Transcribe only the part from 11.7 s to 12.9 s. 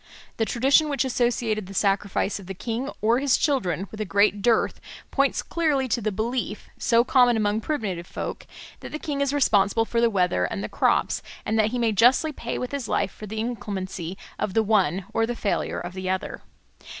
may justly pay with his